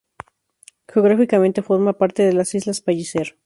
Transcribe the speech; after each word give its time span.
Geográficamente 0.87 1.61
forma 1.61 1.93
parte 1.99 2.23
de 2.23 2.33
las 2.33 2.55
islas 2.55 2.81
Palliser. 2.81 3.37